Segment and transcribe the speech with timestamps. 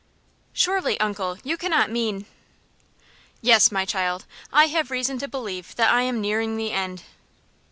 [0.51, 2.25] "Surely, uncle, you cannot mean"
[3.43, 7.03] "Yes, my child, I have reason to believe that I am nearing the end."